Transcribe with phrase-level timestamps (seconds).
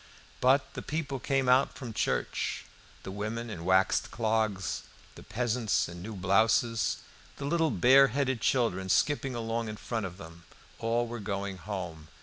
[0.39, 2.65] But the people came out from church.
[3.03, 4.81] The women in waxed clogs,
[5.13, 6.97] the peasants in new blouses,
[7.37, 10.45] the little bare headed children skipping along in front of them,
[10.79, 12.07] all were going home.